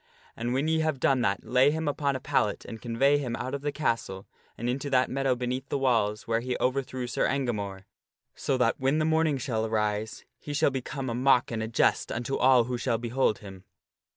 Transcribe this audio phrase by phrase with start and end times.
[0.35, 3.53] And when ye have done that, lay him upon a pallet and convey him out
[3.53, 4.25] of the castle
[4.57, 7.83] and into that meadow beneath the walls where he overthrew Sir Engamore,
[8.33, 12.11] so that when the morning shall arise he shall become a mock and a jest
[12.11, 13.63] unto all PARCENET AIDS SIR PELLIAS 3 35 who shall behold him.